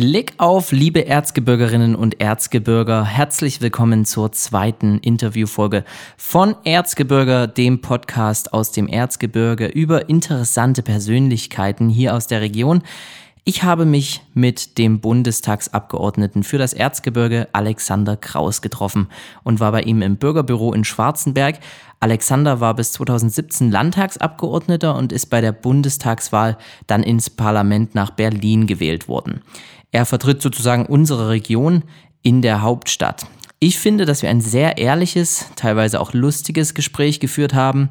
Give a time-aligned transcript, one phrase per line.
[0.00, 3.04] Klick auf, liebe Erzgebirgerinnen und Erzgebirger.
[3.04, 5.84] Herzlich willkommen zur zweiten Interviewfolge
[6.16, 12.80] von Erzgebirger, dem Podcast aus dem Erzgebirge über interessante Persönlichkeiten hier aus der Region.
[13.44, 19.08] Ich habe mich mit dem Bundestagsabgeordneten für das Erzgebirge Alexander Kraus getroffen
[19.44, 21.58] und war bei ihm im Bürgerbüro in Schwarzenberg.
[22.00, 26.56] Alexander war bis 2017 Landtagsabgeordneter und ist bei der Bundestagswahl
[26.86, 29.42] dann ins Parlament nach Berlin gewählt worden.
[29.92, 31.82] Er vertritt sozusagen unsere Region
[32.22, 33.26] in der Hauptstadt.
[33.58, 37.90] Ich finde, dass wir ein sehr ehrliches, teilweise auch lustiges Gespräch geführt haben.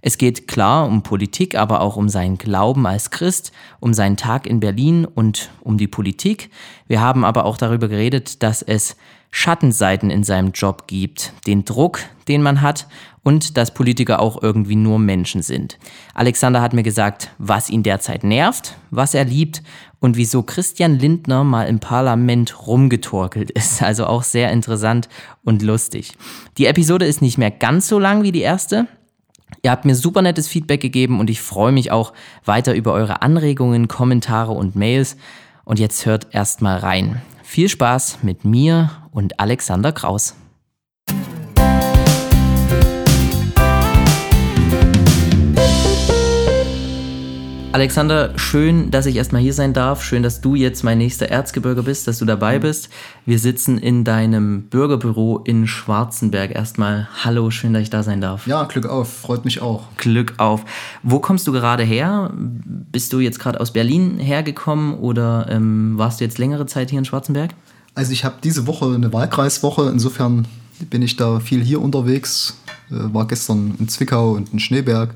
[0.00, 3.50] Es geht klar um Politik, aber auch um seinen Glauben als Christ,
[3.80, 6.50] um seinen Tag in Berlin und um die Politik.
[6.86, 8.96] Wir haben aber auch darüber geredet, dass es
[9.30, 12.86] Schattenseiten in seinem Job gibt, den Druck, den man hat
[13.22, 15.78] und dass Politiker auch irgendwie nur Menschen sind.
[16.14, 19.62] Alexander hat mir gesagt, was ihn derzeit nervt, was er liebt
[20.00, 23.82] und wieso Christian Lindner mal im Parlament rumgetorkelt ist.
[23.88, 25.08] Also auch sehr interessant
[25.44, 26.12] und lustig.
[26.58, 28.86] Die Episode ist nicht mehr ganz so lang wie die erste,
[29.62, 32.12] Ihr habt mir super nettes Feedback gegeben und ich freue mich auch
[32.44, 35.16] weiter über eure Anregungen, Kommentare und Mails.
[35.64, 37.22] Und jetzt hört erstmal rein.
[37.42, 40.34] Viel Spaß mit mir und Alexander Kraus.
[47.78, 50.02] Alexander, schön, dass ich erstmal hier sein darf.
[50.02, 52.62] Schön, dass du jetzt mein nächster Erzgebirger bist, dass du dabei mhm.
[52.62, 52.88] bist.
[53.24, 56.56] Wir sitzen in deinem Bürgerbüro in Schwarzenberg.
[56.56, 58.48] Erstmal hallo, schön, dass ich da sein darf.
[58.48, 59.84] Ja, Glück auf, freut mich auch.
[59.96, 60.64] Glück auf.
[61.04, 62.32] Wo kommst du gerade her?
[62.34, 66.98] Bist du jetzt gerade aus Berlin hergekommen oder ähm, warst du jetzt längere Zeit hier
[66.98, 67.52] in Schwarzenberg?
[67.94, 70.48] Also ich habe diese Woche eine Wahlkreiswoche, insofern
[70.90, 72.58] bin ich da viel hier unterwegs.
[72.90, 75.14] Äh, war gestern in Zwickau und in Schneeberg.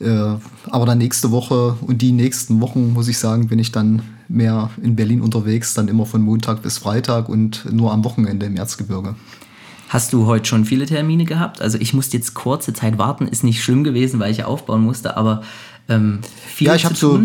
[0.00, 0.36] Äh,
[0.70, 4.70] aber dann nächste Woche und die nächsten Wochen, muss ich sagen, bin ich dann mehr
[4.82, 9.14] in Berlin unterwegs, dann immer von Montag bis Freitag und nur am Wochenende im Erzgebirge.
[9.88, 11.62] Hast du heute schon viele Termine gehabt?
[11.62, 15.16] Also ich musste jetzt kurze Zeit warten, ist nicht schlimm gewesen, weil ich aufbauen musste,
[15.16, 15.42] aber
[15.88, 16.18] ähm,
[16.58, 17.20] ja, ich habe so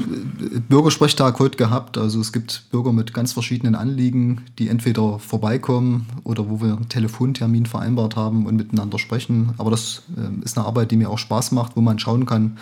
[0.70, 1.98] Bürgersprechtag heute gehabt.
[1.98, 6.90] Also es gibt Bürger mit ganz verschiedenen Anliegen, die entweder vorbeikommen oder wo wir einen
[6.90, 9.54] Telefontermin vereinbart haben und miteinander sprechen.
[9.58, 12.58] Aber das äh, ist eine Arbeit, die mir auch Spaß macht, wo man schauen kann,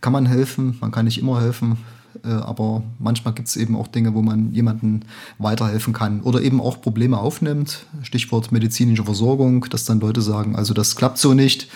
[0.00, 1.78] kann man helfen, man kann nicht immer helfen.
[2.24, 5.00] Äh, aber manchmal gibt es eben auch Dinge, wo man jemandem
[5.38, 7.86] weiterhelfen kann oder eben auch Probleme aufnimmt.
[8.02, 11.68] Stichwort medizinische Versorgung, dass dann Leute sagen, also das klappt so nicht.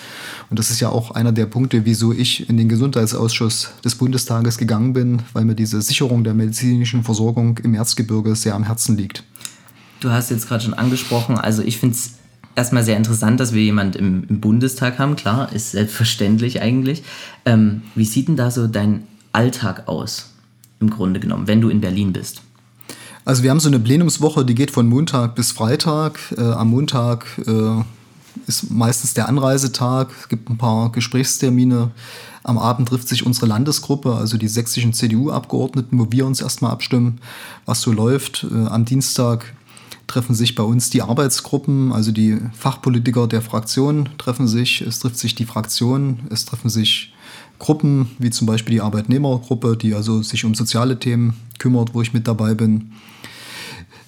[0.50, 4.58] Und das ist ja auch einer der Punkte, wieso ich in den Gesundheitsausschuss des Bundestages
[4.58, 9.24] gegangen bin, weil mir diese Sicherung der medizinischen Versorgung im Erzgebirge sehr am Herzen liegt.
[10.00, 12.14] Du hast jetzt gerade schon angesprochen, also ich finde es
[12.54, 15.16] erstmal sehr interessant, dass wir jemand im, im, Bundestag haben.
[15.16, 17.02] Klar, ist selbstverständlich eigentlich.
[17.44, 20.29] Ähm, wie sieht denn da so dein Alltag aus?
[20.80, 22.42] Im Grunde genommen, wenn du in Berlin bist?
[23.24, 26.18] Also wir haben so eine Plenumswoche, die geht von Montag bis Freitag.
[26.36, 27.82] Äh, am Montag äh,
[28.46, 30.10] ist meistens der Anreisetag.
[30.18, 31.90] Es gibt ein paar Gesprächstermine.
[32.42, 37.20] Am Abend trifft sich unsere Landesgruppe, also die sächsischen CDU-Abgeordneten, wo wir uns erstmal abstimmen,
[37.66, 38.46] was so läuft.
[38.50, 39.52] Äh, am Dienstag
[40.06, 44.80] treffen sich bei uns die Arbeitsgruppen, also die Fachpolitiker der Fraktion treffen sich.
[44.80, 47.12] Es trifft sich die Fraktion, es treffen sich
[47.60, 52.12] Gruppen, wie zum Beispiel die Arbeitnehmergruppe, die also sich um soziale Themen kümmert, wo ich
[52.12, 52.90] mit dabei bin.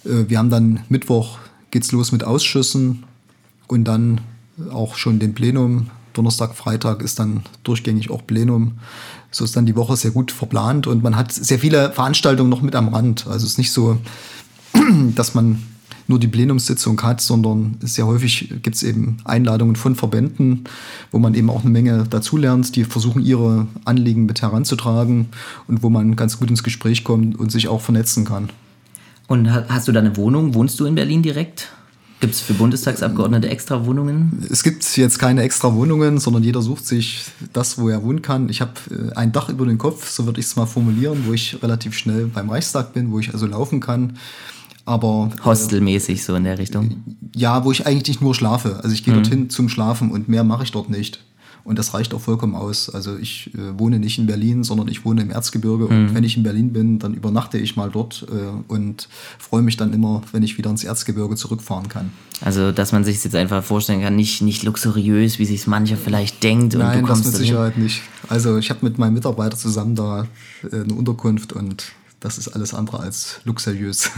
[0.04, 1.38] Äh, wir haben dann Mittwoch
[1.70, 3.02] geht's los mit Ausschüssen
[3.66, 4.20] und dann
[4.70, 5.88] auch schon den Plenum.
[6.12, 8.72] Donnerstag, Freitag ist dann durchgängig auch Plenum.
[9.30, 12.60] So ist dann die Woche sehr gut verplant und man hat sehr viele Veranstaltungen noch
[12.60, 13.26] mit am Rand.
[13.26, 13.98] Also es ist nicht so,
[15.16, 15.62] dass man
[16.08, 20.64] nur die Plenumssitzung hat, sondern sehr häufig gibt es eben Einladungen von Verbänden,
[21.10, 25.28] wo man eben auch eine Menge dazulernt, die versuchen, ihre Anliegen mit heranzutragen
[25.68, 28.50] und wo man ganz gut ins Gespräch kommt und sich auch vernetzen kann.
[29.28, 30.54] Und hast du da eine Wohnung?
[30.54, 31.70] Wohnst du in Berlin direkt?
[32.22, 34.46] Gibt es für Bundestagsabgeordnete extra Wohnungen?
[34.48, 38.48] Es gibt jetzt keine extra Wohnungen, sondern jeder sucht sich das, wo er wohnen kann.
[38.48, 41.32] Ich habe äh, ein Dach über den Kopf, so würde ich es mal formulieren, wo
[41.32, 44.18] ich relativ schnell beim Reichstag bin, wo ich also laufen kann.
[44.84, 47.02] Aber äh, Hostelmäßig so in der Richtung.
[47.34, 48.80] Ja, wo ich eigentlich nur schlafe.
[48.82, 49.22] Also ich gehe mhm.
[49.22, 51.20] dorthin zum Schlafen und mehr mache ich dort nicht.
[51.64, 52.90] Und das reicht auch vollkommen aus.
[52.90, 55.84] Also ich äh, wohne nicht in Berlin, sondern ich wohne im Erzgebirge.
[55.84, 55.90] Mhm.
[55.90, 59.08] Und wenn ich in Berlin bin, dann übernachte ich mal dort äh, und
[59.38, 62.10] freue mich dann immer, wenn ich wieder ins Erzgebirge zurückfahren kann.
[62.40, 66.42] Also, dass man sich jetzt einfach vorstellen kann, nicht, nicht luxuriös, wie sich mancher vielleicht
[66.42, 66.74] denkt.
[66.74, 68.02] Nein, das mit Sicherheit nicht.
[68.28, 70.26] Also ich habe mit meinem Mitarbeiter zusammen da
[70.64, 71.92] äh, eine Unterkunft und
[72.22, 74.10] das ist alles andere als luxuriös.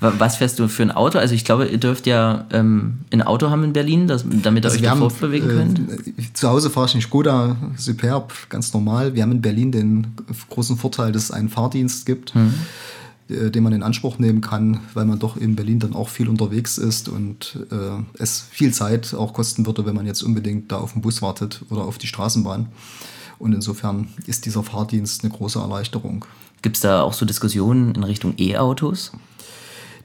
[0.00, 1.18] Was fährst du für ein Auto?
[1.18, 4.70] Also ich glaube, ihr dürft ja ähm, ein Auto haben in Berlin, das, damit ihr
[4.70, 5.78] also euch da fortbewegen könnt.
[5.78, 9.14] Äh, zu Hause fahre ich einen Skoda Superb, ganz normal.
[9.14, 10.06] Wir haben in Berlin den
[10.48, 12.34] großen Vorteil, dass es einen Fahrdienst gibt.
[12.34, 12.54] Mhm.
[13.28, 16.28] äh, den man in Anspruch nehmen kann, weil man doch in Berlin dann auch viel
[16.28, 20.78] unterwegs ist und äh, es viel Zeit auch kosten würde, wenn man jetzt unbedingt da
[20.78, 22.68] auf den Bus wartet oder auf die Straßenbahn.
[23.38, 26.26] Und insofern ist dieser Fahrdienst eine große Erleichterung.
[26.62, 29.12] Gibt es da auch so Diskussionen in Richtung E-Autos?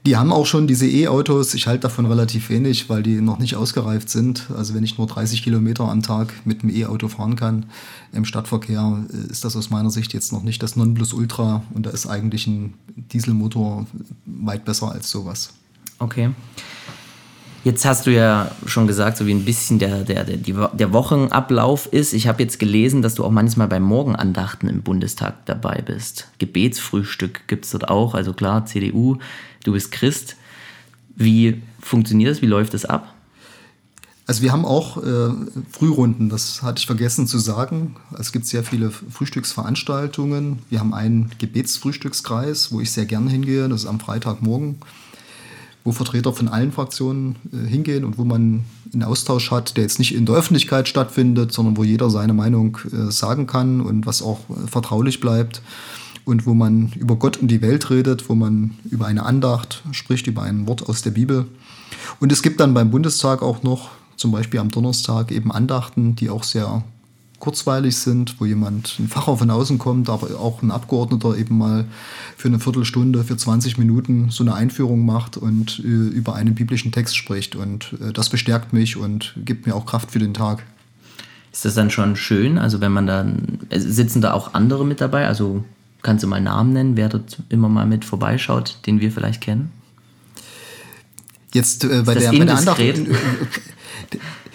[0.06, 1.52] Die haben auch schon diese E-Autos.
[1.54, 4.46] Ich halte davon relativ wenig, weil die noch nicht ausgereift sind.
[4.56, 7.66] Also wenn ich nur 30 Kilometer am Tag mit einem E-Auto fahren kann
[8.12, 11.64] im Stadtverkehr, ist das aus meiner Sicht jetzt noch nicht das Nonplusultra.
[11.74, 12.74] Und da ist eigentlich ein
[13.12, 13.86] Dieselmotor
[14.26, 15.54] weit besser als sowas.
[15.98, 16.30] Okay.
[17.66, 21.86] Jetzt hast du ja schon gesagt, so wie ein bisschen der, der, der, der Wochenablauf
[21.86, 22.12] ist.
[22.12, 26.28] Ich habe jetzt gelesen, dass du auch manchmal bei Morgenandachten im Bundestag dabei bist.
[26.38, 28.14] Gebetsfrühstück gibt es dort auch.
[28.14, 29.16] Also klar, CDU,
[29.64, 30.36] du bist Christ.
[31.16, 32.40] Wie funktioniert das?
[32.40, 33.12] Wie läuft das ab?
[34.28, 35.30] Also wir haben auch äh,
[35.68, 37.96] Frührunden, das hatte ich vergessen zu sagen.
[38.16, 40.60] Es gibt sehr viele Frühstücksveranstaltungen.
[40.70, 43.68] Wir haben einen Gebetsfrühstückskreis, wo ich sehr gerne hingehe.
[43.68, 44.78] Das ist am Freitagmorgen
[45.86, 49.98] wo Vertreter von allen Fraktionen äh, hingehen und wo man einen Austausch hat, der jetzt
[49.98, 54.20] nicht in der Öffentlichkeit stattfindet, sondern wo jeder seine Meinung äh, sagen kann und was
[54.20, 55.62] auch äh, vertraulich bleibt
[56.24, 60.26] und wo man über Gott und die Welt redet, wo man über eine Andacht spricht,
[60.26, 61.46] über ein Wort aus der Bibel.
[62.18, 66.30] Und es gibt dann beim Bundestag auch noch, zum Beispiel am Donnerstag, eben Andachten, die
[66.30, 66.82] auch sehr
[67.38, 71.84] kurzweilig sind, wo jemand, ein Facher von außen kommt, aber auch ein Abgeordneter eben mal
[72.36, 76.92] für eine Viertelstunde, für 20 Minuten so eine Einführung macht und äh, über einen biblischen
[76.92, 77.56] Text spricht.
[77.56, 80.62] Und äh, das bestärkt mich und gibt mir auch Kraft für den Tag.
[81.52, 82.58] Ist das dann schon schön?
[82.58, 85.26] Also wenn man dann, äh, sitzen da auch andere mit dabei?
[85.26, 85.64] Also
[86.02, 89.72] kannst du mal Namen nennen, wer dort immer mal mit vorbeischaut, den wir vielleicht kennen?
[91.52, 92.80] Jetzt äh, bei, der, bei der Andacht.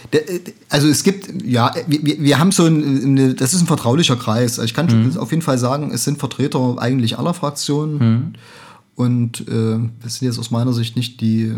[0.70, 4.60] Also es gibt, ja, wir, wir haben so ein, das ist ein vertraulicher Kreis.
[4.60, 5.18] Also ich kann mhm.
[5.18, 7.98] auf jeden Fall sagen, es sind Vertreter eigentlich aller Fraktionen.
[7.98, 8.34] Mhm.
[8.96, 11.54] Und äh, das sind jetzt aus meiner Sicht nicht die,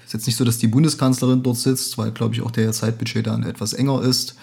[0.00, 2.72] es ist jetzt nicht so, dass die Bundeskanzlerin dort sitzt, weil, glaube ich, auch der
[2.72, 4.36] Zeitbudget dann etwas enger ist.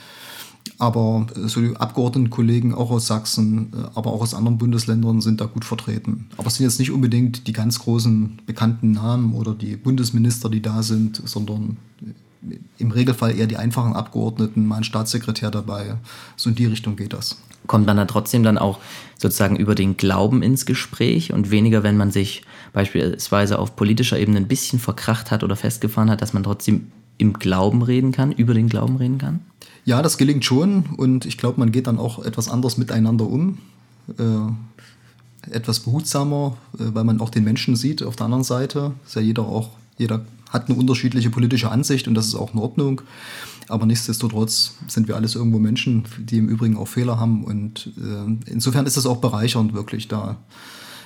[0.78, 5.42] Aber äh, so die Abgeordnetenkollegen auch aus Sachsen, äh, aber auch aus anderen Bundesländern sind
[5.42, 6.28] da gut vertreten.
[6.38, 10.62] Aber es sind jetzt nicht unbedingt die ganz großen bekannten Namen oder die Bundesminister, die
[10.62, 11.78] da sind, sondern
[12.78, 15.96] im Regelfall eher die einfachen Abgeordneten, mal ein Staatssekretär dabei.
[16.36, 17.42] So in die Richtung geht das.
[17.68, 18.80] Kommt man da trotzdem dann auch
[19.18, 22.44] sozusagen über den Glauben ins Gespräch und weniger, wenn man sich
[22.74, 27.34] beispielsweise auf politischer Ebene ein bisschen verkracht hat oder festgefahren hat, dass man trotzdem im
[27.34, 29.40] Glauben reden kann, über den Glauben reden kann?
[29.86, 33.60] Ja, das gelingt schon und ich glaube, man geht dann auch etwas anders miteinander um.
[34.18, 38.94] Äh, etwas behutsamer, äh, weil man auch den Menschen sieht auf der anderen Seite.
[39.06, 42.60] Ist ja jeder auch, jeder hat eine unterschiedliche politische Ansicht und das ist auch in
[42.60, 43.02] Ordnung.
[43.70, 47.44] Aber nichtsdestotrotz sind wir alles irgendwo Menschen, die im Übrigen auch Fehler haben.
[47.44, 50.38] Und äh, insofern ist es auch bereichernd, wirklich da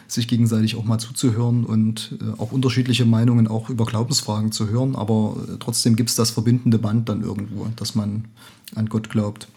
[0.07, 4.95] sich gegenseitig auch mal zuzuhören und äh, auch unterschiedliche Meinungen auch über Glaubensfragen zu hören.
[4.95, 8.25] Aber äh, trotzdem gibt es das verbindende Band dann irgendwo, dass man
[8.75, 9.47] an Gott glaubt.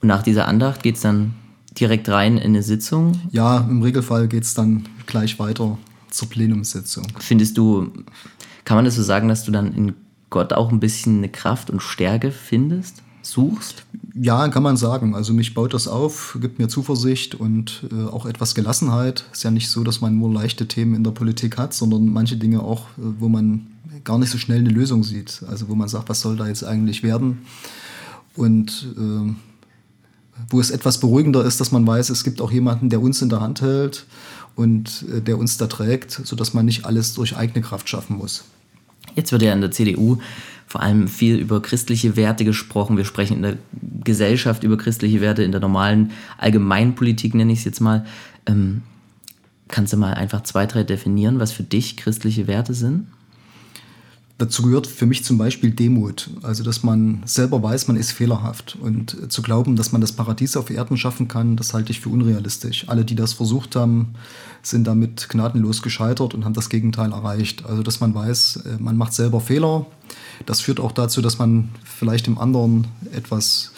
[0.00, 1.34] Und nach dieser Andacht geht es dann
[1.78, 3.20] direkt rein in eine Sitzung?
[3.30, 5.78] Ja, im Regelfall geht es dann gleich weiter
[6.10, 7.06] zur Plenumssitzung.
[7.18, 7.90] Findest du,
[8.64, 9.94] kann man das so sagen, dass du dann in
[10.30, 13.84] Gott auch ein bisschen eine Kraft und Stärke findest, suchst?
[14.14, 15.14] Ja, kann man sagen.
[15.14, 19.24] Also mich baut das auf, gibt mir Zuversicht und äh, auch etwas Gelassenheit.
[19.32, 22.36] Ist ja nicht so, dass man nur leichte Themen in der Politik hat, sondern manche
[22.36, 23.66] Dinge auch, äh, wo man
[24.02, 25.42] gar nicht so schnell eine Lösung sieht.
[25.48, 27.38] Also wo man sagt, was soll da jetzt eigentlich werden?
[28.36, 29.32] Und äh,
[30.50, 33.28] wo es etwas beruhigender ist, dass man weiß, es gibt auch jemanden, der uns in
[33.28, 34.06] der Hand hält
[34.56, 38.44] und äh, der uns da trägt, sodass man nicht alles durch eigene Kraft schaffen muss.
[39.14, 40.18] Jetzt wird ja in der CDU
[40.66, 42.96] vor allem viel über christliche Werte gesprochen.
[42.96, 43.56] Wir sprechen in der
[44.02, 48.04] Gesellschaft über christliche Werte, in der normalen Allgemeinpolitik nenne ich es jetzt mal.
[48.46, 48.82] Ähm,
[49.68, 53.06] kannst du mal einfach zwei, drei definieren, was für dich christliche Werte sind?
[54.36, 56.28] Dazu gehört für mich zum Beispiel Demut.
[56.42, 58.76] Also, dass man selber weiß, man ist fehlerhaft.
[58.80, 62.08] Und zu glauben, dass man das Paradies auf Erden schaffen kann, das halte ich für
[62.08, 62.88] unrealistisch.
[62.88, 64.14] Alle, die das versucht haben,
[64.66, 67.64] sind damit gnadenlos gescheitert und haben das Gegenteil erreicht.
[67.66, 69.86] Also, dass man weiß, äh, man macht selber Fehler.
[70.46, 73.72] Das führt auch dazu, dass man vielleicht dem anderen etwas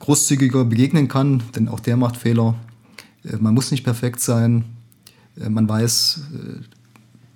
[0.00, 2.54] großzügiger begegnen kann, denn auch der macht Fehler.
[3.24, 4.64] Äh, man muss nicht perfekt sein.
[5.38, 6.20] Man weiß,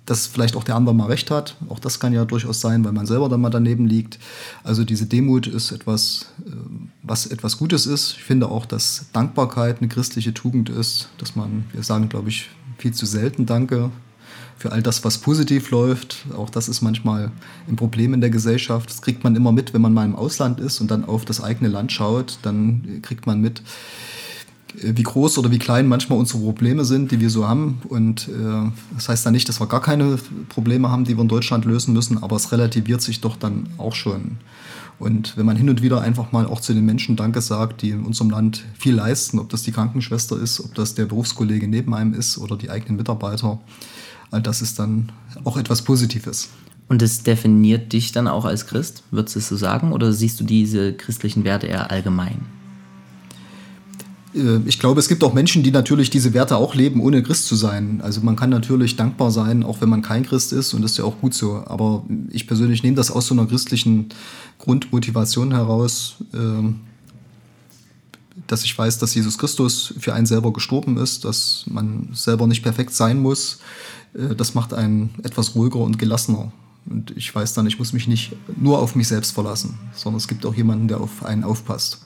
[0.05, 1.55] dass vielleicht auch der andere mal recht hat.
[1.69, 4.19] Auch das kann ja durchaus sein, weil man selber dann mal daneben liegt.
[4.63, 6.51] Also diese Demut ist etwas, äh,
[7.03, 8.13] was etwas Gutes ist.
[8.17, 12.49] Ich finde auch, dass Dankbarkeit eine christliche Tugend ist, dass man, wir sagen, glaube ich,
[12.81, 13.91] viel zu selten Danke
[14.57, 16.25] für all das, was positiv läuft.
[16.35, 17.31] Auch das ist manchmal
[17.67, 18.89] ein Problem in der Gesellschaft.
[18.89, 21.41] Das kriegt man immer mit, wenn man mal im Ausland ist und dann auf das
[21.41, 23.63] eigene Land schaut, dann kriegt man mit,
[24.81, 27.81] äh, wie groß oder wie klein manchmal unsere Probleme sind, die wir so haben.
[27.89, 30.19] Und äh, das heißt dann nicht, dass wir gar keine
[30.49, 33.95] Probleme haben, die wir in Deutschland lösen müssen, aber es relativiert sich doch dann auch
[33.95, 34.37] schon.
[35.01, 37.89] Und wenn man hin und wieder einfach mal auch zu den Menschen Danke sagt, die
[37.89, 41.95] in unserem Land viel leisten, ob das die Krankenschwester ist, ob das der Berufskollege neben
[41.95, 43.59] einem ist oder die eigenen Mitarbeiter,
[44.29, 45.11] all das ist dann
[45.43, 46.49] auch etwas Positives.
[46.87, 49.91] Und das definiert dich dann auch als Christ, würdest du es so sagen?
[49.91, 52.45] Oder siehst du diese christlichen Werte eher allgemein?
[54.33, 57.47] Äh, ich glaube, es gibt auch Menschen, die natürlich diese Werte auch leben, ohne Christ
[57.47, 58.01] zu sein.
[58.01, 60.97] Also man kann natürlich dankbar sein, auch wenn man kein Christ ist, und das ist
[60.97, 61.63] ja auch gut so.
[61.65, 64.09] Aber ich persönlich nehme das aus so einer christlichen
[64.57, 66.81] Grundmotivation heraus, ähm,
[68.47, 72.63] dass ich weiß, dass Jesus Christus für einen selber gestorben ist, dass man selber nicht
[72.63, 73.59] perfekt sein muss.
[74.13, 76.51] Äh, das macht einen etwas ruhiger und gelassener.
[76.89, 80.27] Und ich weiß dann, ich muss mich nicht nur auf mich selbst verlassen, sondern es
[80.27, 81.99] gibt auch jemanden, der auf einen aufpasst.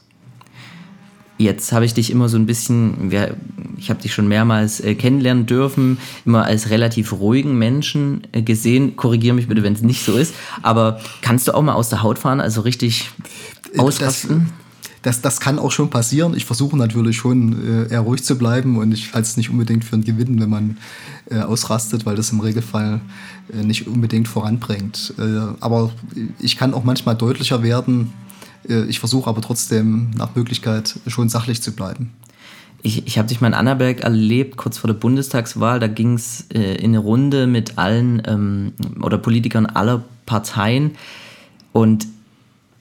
[1.37, 3.11] Jetzt habe ich dich immer so ein bisschen,
[3.77, 8.95] ich habe dich schon mehrmals äh, kennenlernen dürfen, immer als relativ ruhigen Menschen äh, gesehen.
[8.95, 10.33] Korrigiere mich bitte, wenn es nicht so ist.
[10.61, 13.09] Aber kannst du auch mal aus der Haut fahren, also richtig
[13.73, 14.49] äh, ausrasten?
[15.01, 16.35] Das, das, das kann auch schon passieren.
[16.37, 19.93] Ich versuche natürlich schon eher ruhig zu bleiben und ich halte es nicht unbedingt für
[19.93, 20.77] einen Gewinn, wenn man
[21.29, 23.01] ausrastet, weil das im Regelfall
[23.53, 25.13] nicht unbedingt voranbringt.
[25.59, 25.91] aber
[26.39, 28.13] ich kann auch manchmal deutlicher werden,
[28.67, 32.11] ich versuche aber trotzdem nach Möglichkeit schon sachlich zu bleiben.
[32.81, 35.79] Ich, ich habe dich mal in Annaberg erlebt, kurz vor der Bundestagswahl.
[35.79, 40.91] Da ging es äh, in eine Runde mit allen ähm, oder Politikern aller Parteien.
[41.71, 42.07] Und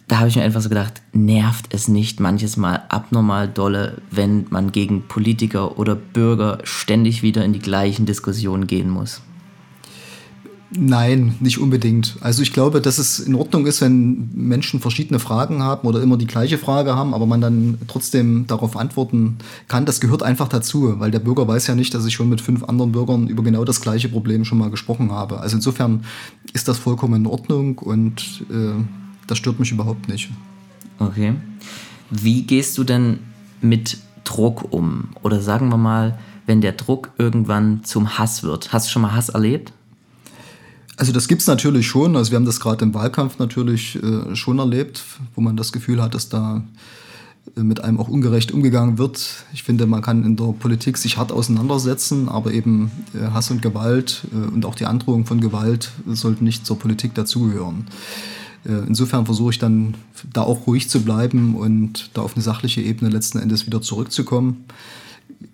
[0.08, 4.46] da habe ich mir einfach so gedacht, nervt es nicht manches Mal abnormal dolle, wenn
[4.50, 9.22] man gegen Politiker oder Bürger ständig wieder in die gleichen Diskussionen gehen muss?
[10.70, 12.16] Nein, nicht unbedingt.
[12.20, 16.16] Also ich glaube, dass es in Ordnung ist, wenn Menschen verschiedene Fragen haben oder immer
[16.16, 19.36] die gleiche Frage haben, aber man dann trotzdem darauf antworten
[19.68, 19.86] kann.
[19.86, 22.64] Das gehört einfach dazu, weil der Bürger weiß ja nicht, dass ich schon mit fünf
[22.64, 25.40] anderen Bürgern über genau das gleiche Problem schon mal gesprochen habe.
[25.40, 26.04] Also insofern
[26.52, 28.82] ist das vollkommen in Ordnung und äh,
[29.26, 30.30] das stört mich überhaupt nicht.
[30.98, 31.34] Okay.
[32.10, 33.18] Wie gehst du denn
[33.60, 35.08] mit Druck um?
[35.22, 38.72] Oder sagen wir mal, wenn der Druck irgendwann zum Hass wird.
[38.72, 39.72] Hast du schon mal Hass erlebt?
[40.96, 42.16] Also das gibt es natürlich schon.
[42.16, 45.02] Also wir haben das gerade im Wahlkampf natürlich äh, schon erlebt,
[45.34, 46.62] wo man das Gefühl hat, dass da
[47.56, 49.44] äh, mit einem auch ungerecht umgegangen wird.
[49.52, 53.60] Ich finde, man kann in der Politik sich hart auseinandersetzen, aber eben äh, Hass und
[53.60, 57.86] Gewalt äh, und auch die Androhung von Gewalt sollten nicht zur Politik dazugehören.
[58.88, 59.92] Insofern versuche ich dann
[60.32, 64.64] da auch ruhig zu bleiben und da auf eine sachliche Ebene letzten Endes wieder zurückzukommen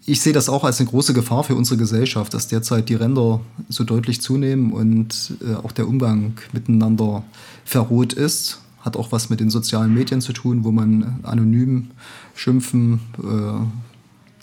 [0.06, 3.40] ich sehe das auch als eine große Gefahr für unsere Gesellschaft, dass derzeit die Ränder
[3.68, 7.22] so deutlich zunehmen und äh, auch der Umgang miteinander
[7.64, 8.60] verroht ist.
[8.80, 11.90] Hat auch was mit den sozialen Medien zu tun, wo man anonym
[12.34, 13.66] schimpfen, äh,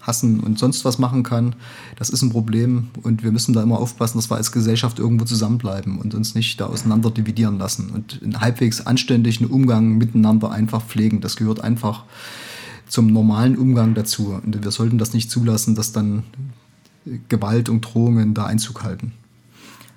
[0.07, 1.55] hassen und sonst was machen kann.
[1.97, 5.25] Das ist ein Problem und wir müssen da immer aufpassen, dass wir als Gesellschaft irgendwo
[5.25, 10.83] zusammenbleiben und uns nicht da auseinander dividieren lassen und einen halbwegs anständigen Umgang miteinander einfach
[10.83, 11.19] pflegen.
[11.19, 12.05] Das gehört einfach
[12.89, 14.39] zum normalen Umgang dazu.
[14.43, 16.23] Und wir sollten das nicht zulassen, dass dann
[17.29, 19.13] Gewalt und Drohungen da Einzug halten.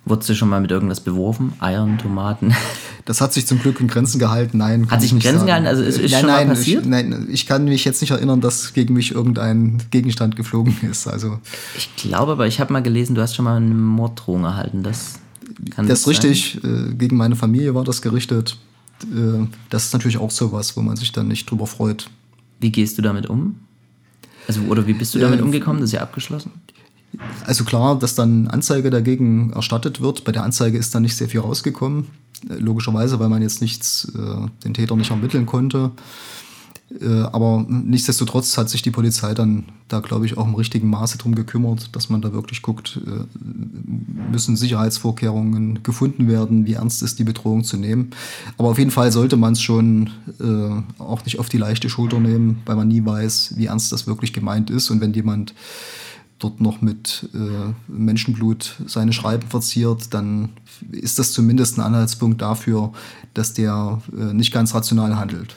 [0.06, 1.52] Wurdest du schon mal mit irgendwas beworfen?
[1.60, 2.54] Eiern, Tomaten?
[3.06, 4.58] Das hat sich zum Glück in Grenzen gehalten.
[4.58, 4.88] Nein.
[4.88, 5.46] Hat sich in Grenzen sagen.
[5.46, 5.66] gehalten?
[5.66, 6.82] Also ist, ist nein, schon nein, mal passiert?
[6.82, 11.08] Ich, nein, ich kann mich jetzt nicht erinnern, dass gegen mich irgendein Gegenstand geflogen ist.
[11.08, 11.38] Also
[11.76, 14.82] ich glaube, aber ich habe mal gelesen, du hast schon mal eine Morddrohung erhalten.
[14.84, 15.18] Das
[15.74, 16.62] kann das ist richtig.
[16.62, 18.58] Äh, gegen meine Familie war das gerichtet.
[19.04, 22.08] Äh, das ist natürlich auch sowas, wo man sich dann nicht drüber freut.
[22.60, 23.56] Wie gehst du damit um?
[24.46, 25.80] Also, oder wie bist du damit äh, umgekommen?
[25.80, 26.50] Das ist ja abgeschlossen.
[27.44, 30.24] Also klar, dass dann Anzeige dagegen erstattet wird.
[30.24, 32.06] Bei der Anzeige ist dann nicht sehr viel rausgekommen.
[32.48, 35.90] Äh, logischerweise, weil man jetzt nichts, äh, den Täter nicht ermitteln konnte.
[37.00, 41.18] Äh, aber nichtsdestotrotz hat sich die Polizei dann da, glaube ich, auch im richtigen Maße
[41.18, 43.24] drum gekümmert, dass man da wirklich guckt, äh,
[44.30, 48.10] müssen Sicherheitsvorkehrungen gefunden werden, wie ernst ist die Bedrohung zu nehmen.
[48.58, 52.18] Aber auf jeden Fall sollte man es schon äh, auch nicht auf die leichte Schulter
[52.18, 54.90] nehmen, weil man nie weiß, wie ernst das wirklich gemeint ist.
[54.90, 55.54] Und wenn jemand
[56.40, 60.50] dort noch mit äh, Menschenblut seine Schreiben verziert, dann
[60.90, 62.92] ist das zumindest ein Anhaltspunkt dafür,
[63.34, 65.56] dass der äh, nicht ganz rational handelt.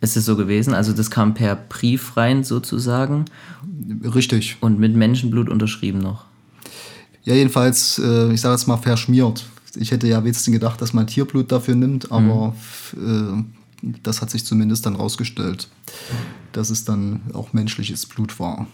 [0.00, 0.74] Ist es so gewesen?
[0.74, 3.24] Also das kam per Brief rein sozusagen?
[4.02, 4.56] Richtig.
[4.60, 6.26] Und mit Menschenblut unterschrieben noch?
[7.24, 9.46] Ja, jedenfalls, äh, ich sage jetzt mal verschmiert.
[9.74, 12.54] Ich hätte ja wenigstens gedacht, dass man Tierblut dafür nimmt, aber
[12.96, 13.52] mhm.
[14.02, 15.68] das hat sich zumindest dann rausgestellt,
[16.52, 18.66] dass es dann auch menschliches Blut war.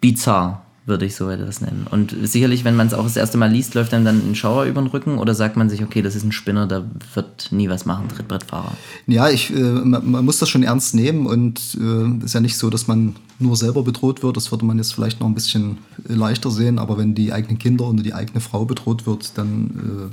[0.00, 0.64] Bizarr.
[0.90, 1.86] Würde ich so etwas nennen.
[1.90, 4.64] Und sicherlich, wenn man es auch das erste Mal liest, läuft einem dann ein Schauer
[4.64, 7.70] über den Rücken oder sagt man sich, okay, das ist ein Spinner, da wird nie
[7.70, 8.72] was machen, Trittbrettfahrer.
[9.06, 12.58] Ja, ich, äh, man, man, muss das schon ernst nehmen und äh, ist ja nicht
[12.58, 14.36] so, dass man nur selber bedroht wird.
[14.36, 17.86] Das würde man jetzt vielleicht noch ein bisschen leichter sehen, aber wenn die eigenen Kinder
[17.86, 20.10] oder die eigene Frau bedroht wird, dann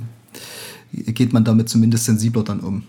[0.96, 2.84] äh, geht man damit zumindest sensibler dann um.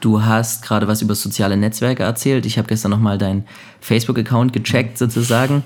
[0.00, 2.46] Du hast gerade was über soziale Netzwerke erzählt.
[2.46, 3.44] Ich habe gestern nochmal deinen
[3.80, 5.64] Facebook-Account gecheckt sozusagen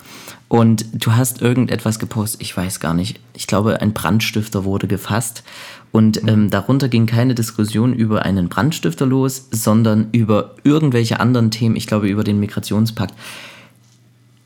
[0.49, 2.43] und du hast irgendetwas gepostet.
[2.43, 3.21] Ich weiß gar nicht.
[3.33, 5.45] Ich glaube, ein Brandstifter wurde gefasst
[5.93, 11.77] und ähm, darunter ging keine Diskussion über einen Brandstifter los, sondern über irgendwelche anderen Themen.
[11.77, 13.15] Ich glaube, über den Migrationspakt.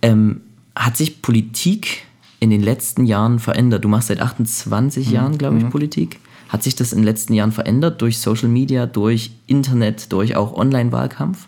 [0.03, 0.43] Ähm,
[0.77, 2.05] hat sich Politik
[2.39, 3.85] in den letzten Jahren verändert?
[3.85, 5.13] Du machst seit 28 mhm.
[5.15, 5.71] Jahren, glaube ich, mhm.
[5.71, 6.21] Politik.
[6.49, 10.55] Hat sich das in den letzten Jahren verändert durch Social Media, durch Internet, durch auch
[10.55, 11.47] Online-Wahlkampf?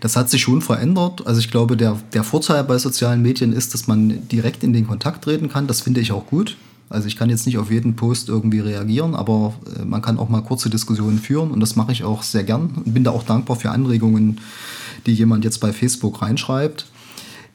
[0.00, 1.26] Das hat sich schon verändert.
[1.26, 4.86] Also ich glaube, der, der Vorteil bei sozialen Medien ist, dass man direkt in den
[4.86, 5.66] Kontakt treten kann.
[5.66, 6.56] Das finde ich auch gut.
[6.90, 10.28] Also ich kann jetzt nicht auf jeden Post irgendwie reagieren, aber äh, man kann auch
[10.28, 13.24] mal kurze Diskussionen führen und das mache ich auch sehr gern und bin da auch
[13.24, 14.40] dankbar für Anregungen,
[15.06, 16.86] die jemand jetzt bei Facebook reinschreibt.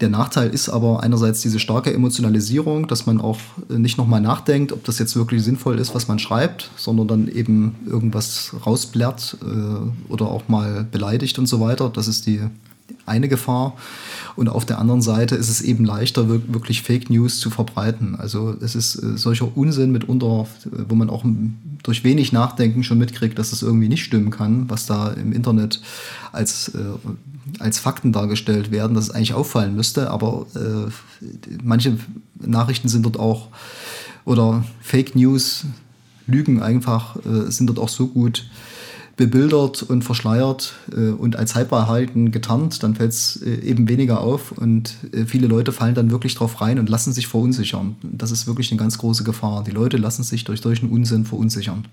[0.01, 4.85] Der Nachteil ist aber einerseits diese starke Emotionalisierung, dass man auch nicht nochmal nachdenkt, ob
[4.85, 10.27] das jetzt wirklich sinnvoll ist, was man schreibt, sondern dann eben irgendwas rausblärt äh, oder
[10.27, 11.89] auch mal beleidigt und so weiter.
[11.89, 12.39] Das ist die
[13.05, 13.75] eine Gefahr.
[14.35, 18.15] Und auf der anderen Seite ist es eben leichter, wirklich Fake News zu verbreiten.
[18.15, 20.47] Also es ist äh, solcher Unsinn mitunter,
[20.87, 21.25] wo man auch
[21.83, 25.81] durch wenig Nachdenken schon mitkriegt, dass es irgendwie nicht stimmen kann, was da im Internet
[26.31, 30.09] als, äh, als Fakten dargestellt werden, dass es eigentlich auffallen müsste.
[30.09, 31.25] Aber äh,
[31.63, 31.97] manche
[32.39, 33.49] Nachrichten sind dort auch,
[34.25, 35.65] oder Fake News,
[36.27, 38.45] Lügen einfach, äh, sind dort auch so gut
[39.19, 44.53] bebildert und verschleiert äh, und als Halbwahrheiten getarnt, dann fällt es äh, eben weniger auf
[44.53, 47.97] und äh, viele Leute fallen dann wirklich drauf rein und lassen sich verunsichern.
[48.01, 49.65] Das ist wirklich eine ganz große Gefahr.
[49.65, 51.83] Die Leute lassen sich durch solchen Unsinn verunsichern.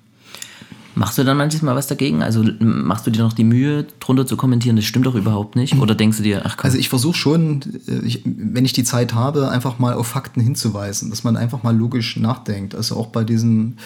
[0.95, 2.23] Machst du dann manches Mal was dagegen?
[2.23, 5.77] Also machst du dir noch die Mühe, drunter zu kommentieren, das stimmt doch überhaupt nicht?
[5.77, 6.67] Oder denkst du dir, ach komm.
[6.67, 10.41] Also ich versuche schon, äh, ich, wenn ich die Zeit habe, einfach mal auf Fakten
[10.41, 12.77] hinzuweisen, dass man einfach mal logisch nachdenkt.
[12.77, 13.79] Also auch bei diesen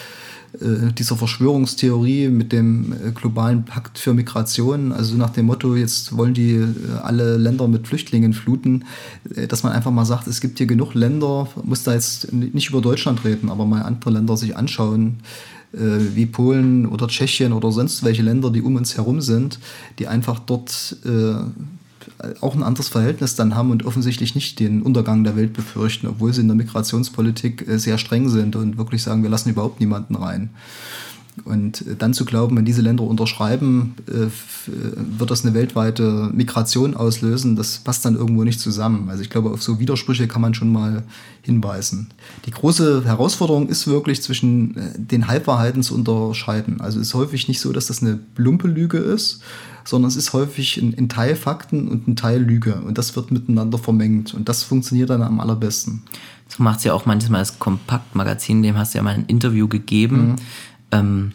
[0.53, 6.35] dieser Verschwörungstheorie mit dem äh, globalen Pakt für Migration, also nach dem Motto, jetzt wollen
[6.35, 6.67] die äh,
[7.03, 8.85] alle Länder mit Flüchtlingen fluten,
[9.49, 12.81] dass man einfach mal sagt, es gibt hier genug Länder, muss da jetzt nicht über
[12.81, 15.19] Deutschland reden, aber mal andere Länder sich anschauen,
[15.73, 19.61] wie Polen oder Tschechien oder sonst welche Länder, die um uns herum sind,
[20.01, 20.97] die einfach dort
[22.41, 26.33] auch ein anderes Verhältnis dann haben und offensichtlich nicht den Untergang der Welt befürchten, obwohl
[26.33, 30.15] sie in der Migrationspolitik äh, sehr streng sind und wirklich sagen, wir lassen überhaupt niemanden
[30.15, 30.51] rein.
[31.45, 34.29] Und äh, dann zu glauben, wenn diese Länder unterschreiben, äh,
[35.19, 39.09] wird das eine weltweite Migration auslösen, das passt dann irgendwo nicht zusammen.
[39.09, 41.03] Also ich glaube, auf so Widersprüche kann man schon mal
[41.43, 42.09] hinweisen.
[42.47, 46.81] Die große Herausforderung ist wirklich zwischen den Halbwahrheiten zu unterscheiden.
[46.81, 49.41] Also es ist häufig nicht so, dass das eine plumpe Lüge ist,
[49.91, 52.77] sondern es ist häufig ein, ein Teil Fakten und ein Teil Lüge.
[52.77, 54.33] Und das wird miteinander vermengt.
[54.35, 56.03] Und das funktioniert dann am allerbesten.
[56.47, 59.67] So macht es ja auch manchmal das Kompaktmagazin, dem hast du ja mal ein Interview
[59.67, 60.29] gegeben.
[60.29, 60.37] Mhm.
[60.93, 61.33] Ähm,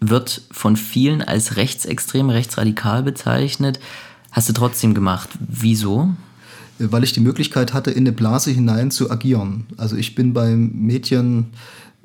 [0.00, 3.78] wird von vielen als rechtsextrem, rechtsradikal bezeichnet.
[4.32, 5.30] Hast du trotzdem gemacht.
[5.38, 6.10] Wieso?
[6.80, 9.66] Weil ich die Möglichkeit hatte, in eine Blase hinein zu agieren.
[9.76, 11.46] Also ich bin beim Mädchen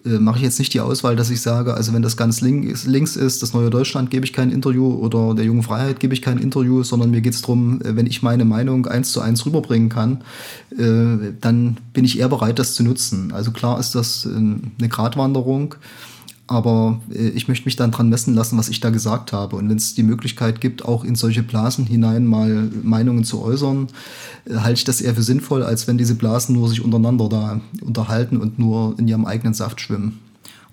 [0.06, 2.86] äh, mache ich jetzt nicht die Auswahl, dass ich sage, also wenn das ganz links,
[2.86, 6.22] links ist, das neue Deutschland, gebe ich kein Interview oder der jungen Freiheit gebe ich
[6.22, 9.46] kein Interview, sondern mir geht es darum, äh, wenn ich meine Meinung eins zu eins
[9.46, 10.24] rüberbringen kann,
[10.78, 13.32] äh, dann bin ich eher bereit, das zu nutzen.
[13.32, 15.76] Also klar ist das äh, eine Gratwanderung.
[16.52, 19.56] Aber äh, ich möchte mich dann dran messen lassen, was ich da gesagt habe.
[19.56, 23.88] Und wenn es die Möglichkeit gibt, auch in solche Blasen hinein mal Meinungen zu äußern,
[24.46, 27.62] äh, halte ich das eher für sinnvoll, als wenn diese Blasen nur sich untereinander da
[27.82, 30.20] unterhalten und nur in ihrem eigenen Saft schwimmen.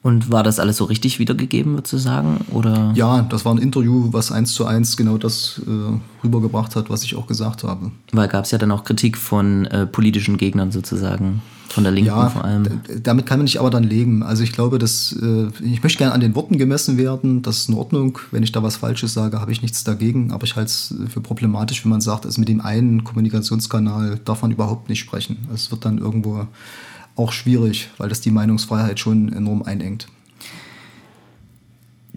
[0.03, 2.45] Und war das alles so richtig wiedergegeben, würdest du sagen?
[2.53, 2.93] Oder?
[2.95, 7.03] Ja, das war ein Interview, was eins zu eins genau das äh, rübergebracht hat, was
[7.03, 7.91] ich auch gesagt habe.
[8.13, 11.43] Weil gab es ja dann auch Kritik von äh, politischen Gegnern sozusagen.
[11.69, 12.81] Von der Linken ja, vor allem.
[13.03, 14.23] Damit kann man nicht aber dann leben.
[14.23, 17.43] Also ich glaube, dass äh, ich möchte gerne an den Worten gemessen werden.
[17.43, 18.19] Das ist in Ordnung.
[18.31, 20.33] Wenn ich da was Falsches sage, habe ich nichts dagegen.
[20.33, 24.41] Aber ich halte es für problematisch, wenn man sagt, also mit dem einen Kommunikationskanal darf
[24.41, 25.47] man überhaupt nicht sprechen.
[25.53, 26.47] Es wird dann irgendwo
[27.19, 30.07] auch schwierig, weil das die Meinungsfreiheit schon enorm einengt.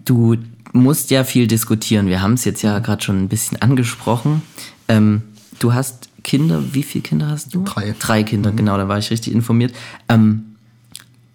[0.04, 0.36] Du
[0.72, 2.06] musst ja viel diskutieren.
[2.06, 4.42] Wir haben es jetzt ja gerade schon ein bisschen angesprochen.
[4.88, 5.22] Ähm,
[5.58, 7.64] du hast Kinder, wie viele Kinder hast du?
[7.64, 7.94] Drei.
[7.98, 8.56] Drei Kinder, mhm.
[8.56, 9.74] genau, da war ich richtig informiert.
[10.08, 10.44] Ähm,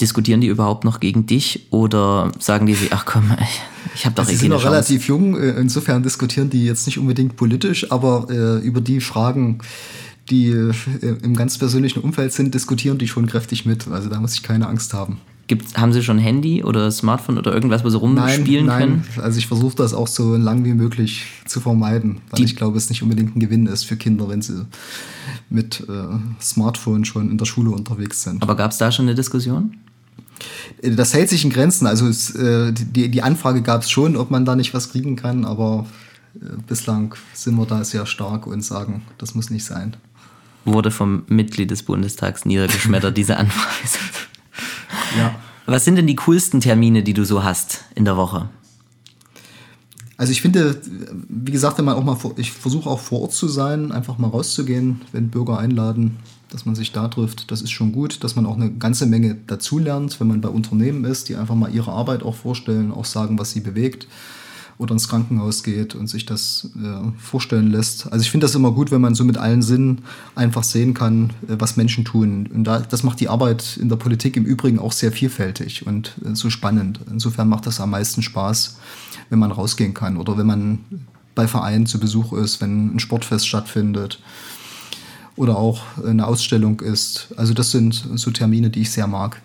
[0.02, 3.62] diskutieren die überhaupt noch gegen dich oder sagen die sich, ach komm, ich,
[3.96, 6.86] ich habe doch also eh Sie sind noch relativ jung, äh, insofern diskutieren die jetzt
[6.86, 9.60] nicht unbedingt politisch, aber äh, über die Fragen,
[10.30, 10.74] die äh,
[11.24, 13.88] im ganz persönlichen Umfeld sind, diskutieren die schon kräftig mit.
[13.88, 15.18] Also da muss ich keine Angst haben.
[15.48, 19.06] Gibt's, haben Sie schon Handy oder Smartphone oder irgendwas, wo Sie rumspielen nein, können?
[19.16, 22.58] Nein, also ich versuche das auch so lang wie möglich zu vermeiden, weil Die- ich
[22.58, 24.66] glaube, es nicht unbedingt ein Gewinn ist für Kinder, wenn sie
[25.50, 25.94] mit äh,
[26.42, 28.44] Smartphone schon in der Schule unterwegs sind.
[28.44, 29.78] Aber gab es da schon eine Diskussion?
[30.82, 31.88] Äh, Das hält sich in Grenzen.
[31.88, 35.16] Also es, äh, die, die Anfrage gab es schon, ob man da nicht was kriegen
[35.16, 35.86] kann, aber
[36.36, 39.96] äh, bislang sind wir da sehr stark und sagen, das muss nicht sein.
[40.68, 44.02] Wurde vom Mitglied des Bundestags niedergeschmettert, diese Anweisung.
[45.18, 45.36] Ja.
[45.66, 48.50] Was sind denn die coolsten Termine, die du so hast in der Woche?
[50.18, 50.82] Also ich finde,
[51.30, 55.02] wie gesagt, man auch mal, ich versuche auch vor Ort zu sein, einfach mal rauszugehen,
[55.12, 56.18] wenn Bürger einladen,
[56.50, 59.36] dass man sich da trifft, das ist schon gut, dass man auch eine ganze Menge
[59.36, 63.38] dazulernt, wenn man bei Unternehmen ist, die einfach mal ihre Arbeit auch vorstellen, auch sagen,
[63.38, 64.08] was sie bewegt
[64.78, 68.12] oder ins Krankenhaus geht und sich das äh, vorstellen lässt.
[68.12, 70.04] Also ich finde das immer gut, wenn man so mit allen Sinnen
[70.36, 72.48] einfach sehen kann, äh, was Menschen tun.
[72.54, 76.16] Und da, das macht die Arbeit in der Politik im Übrigen auch sehr vielfältig und
[76.24, 77.00] äh, so spannend.
[77.10, 78.78] Insofern macht das am meisten Spaß,
[79.30, 80.80] wenn man rausgehen kann oder wenn man
[81.34, 84.20] bei Vereinen zu Besuch ist, wenn ein Sportfest stattfindet
[85.36, 87.30] oder auch eine Ausstellung ist.
[87.38, 89.42] Also das sind so Termine, die ich sehr mag.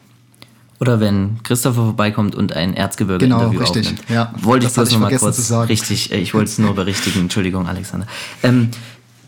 [0.83, 3.87] Oder wenn Christopher vorbeikommt und ein Erzgebirge-Interview Genau, richtig.
[3.87, 4.11] aufnimmt.
[4.11, 5.69] Ja, wollte ich das bloß ich noch mal kurz zu sagen.
[5.69, 7.21] richtig, äh, ich wollte es nur berichtigen.
[7.21, 8.09] Entschuldigung, Alexander.
[8.43, 8.71] Ähm,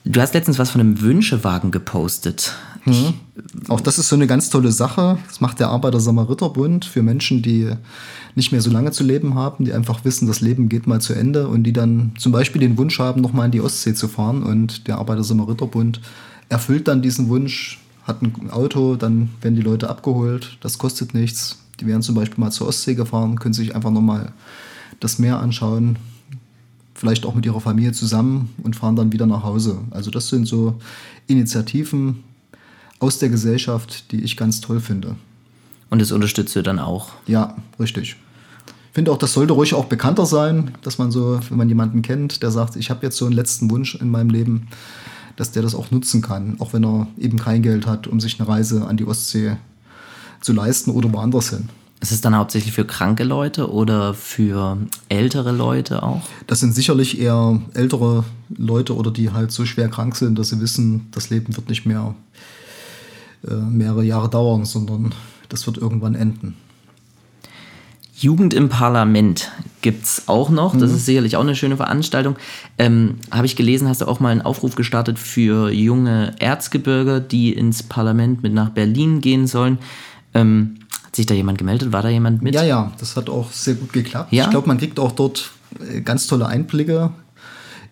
[0.05, 2.55] du hast letztens was von einem Wünschewagen gepostet.
[2.87, 3.15] Mhm.
[3.69, 5.17] Auch das ist so eine ganz tolle Sache.
[5.29, 7.71] Das macht der Arbeiter-Samariter-Bund für Menschen, die
[8.35, 11.13] nicht mehr so lange zu leben haben, die einfach wissen, das Leben geht mal zu
[11.13, 14.43] Ende und die dann zum Beispiel den Wunsch haben, nochmal in die Ostsee zu fahren.
[14.43, 16.01] Und der Arbeiter-Samariter-Bund
[16.49, 21.59] erfüllt dann diesen Wunsch, hat ein Auto, dann werden die Leute abgeholt, das kostet nichts.
[21.81, 24.33] Die werden zum Beispiel mal zur Ostsee gefahren, können sich einfach nochmal
[25.01, 25.97] das Meer anschauen,
[26.95, 29.79] vielleicht auch mit ihrer Familie zusammen und fahren dann wieder nach Hause.
[29.91, 30.79] Also das sind so
[31.27, 32.23] Initiativen
[33.01, 35.17] aus der Gesellschaft, die ich ganz toll finde.
[35.91, 37.11] Und das unterstützt du dann auch.
[37.27, 38.17] Ja, richtig.
[38.67, 42.03] Ich finde auch, das sollte ruhig auch bekannter sein, dass man so, wenn man jemanden
[42.03, 44.69] kennt, der sagt, ich habe jetzt so einen letzten Wunsch in meinem Leben,
[45.37, 48.39] dass der das auch nutzen kann, auch wenn er eben kein Geld hat, um sich
[48.39, 49.57] eine Reise an die Ostsee
[50.41, 51.69] zu leisten oder woanders hin.
[52.01, 54.77] Ist es dann hauptsächlich für kranke Leute oder für
[55.09, 56.23] ältere Leute auch?
[56.47, 60.61] Das sind sicherlich eher ältere Leute oder die halt so schwer krank sind, dass sie
[60.61, 62.15] wissen, das Leben wird nicht mehr
[63.49, 65.15] äh, mehrere Jahre dauern, sondern
[65.49, 66.57] das wird irgendwann enden.
[68.17, 69.51] Jugend im Parlament
[69.83, 70.77] gibt es auch noch.
[70.77, 70.97] Das Mhm.
[70.97, 72.37] ist sicherlich auch eine schöne Veranstaltung.
[72.79, 77.53] Ähm, Habe ich gelesen, hast du auch mal einen Aufruf gestartet für junge Erzgebirger, die
[77.53, 79.79] ins Parlament mit nach Berlin gehen sollen.
[80.33, 81.93] Ähm, hat sich da jemand gemeldet?
[81.93, 82.55] War da jemand mit?
[82.55, 84.33] Ja, ja, das hat auch sehr gut geklappt.
[84.33, 84.45] Ja?
[84.45, 85.51] Ich glaube, man kriegt auch dort
[85.93, 87.11] äh, ganz tolle Einblicke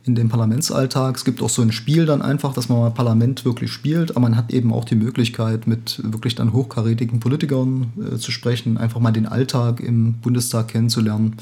[0.05, 1.17] in den Parlamentsalltag.
[1.17, 4.21] Es gibt auch so ein Spiel dann einfach, dass man mal Parlament wirklich spielt, aber
[4.21, 9.01] man hat eben auch die Möglichkeit, mit wirklich dann hochkarätigen Politikern äh, zu sprechen, einfach
[9.01, 11.37] mal den Alltag im Bundestag kennenzulernen.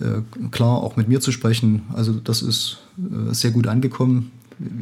[0.00, 1.82] Äh, klar, auch mit mir zu sprechen.
[1.94, 4.30] Also das ist äh, sehr gut angekommen.